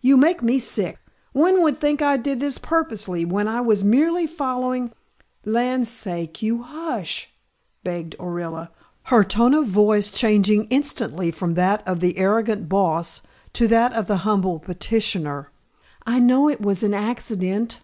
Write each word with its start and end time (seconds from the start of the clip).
"You 0.00 0.16
make 0.16 0.44
me 0.44 0.60
sick. 0.60 1.00
One 1.32 1.60
would 1.64 1.76
think 1.80 2.00
I 2.02 2.16
did 2.16 2.38
this 2.38 2.56
purposely, 2.56 3.24
when 3.24 3.48
I 3.48 3.60
was 3.60 3.82
merely 3.82 4.28
following" 4.28 4.92
"Land 5.44 5.88
sakes, 5.88 6.40
you 6.40 6.62
hush!" 6.62 7.28
begged 7.82 8.14
Orilla, 8.20 8.68
her 9.06 9.24
tone 9.24 9.54
of 9.54 9.66
voice 9.66 10.12
changing 10.12 10.66
instantly 10.70 11.32
from 11.32 11.54
that 11.54 11.82
of 11.84 11.98
the 11.98 12.16
arrogant 12.18 12.68
boss 12.68 13.22
to 13.54 13.66
that 13.66 13.92
of 13.94 14.06
the 14.06 14.18
humble 14.18 14.60
petitioner. 14.60 15.50
"I 16.06 16.20
know 16.20 16.48
it 16.48 16.60
was 16.60 16.84
an 16.84 16.94
accident." 16.94 17.80